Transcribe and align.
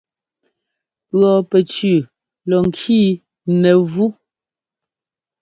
Pʉ̈ 1.17 1.29
pɛcʉʉ 1.49 1.97
lɔ 2.49 2.57
ŋkii 2.67 3.09
nɛ́vú. 3.61 4.05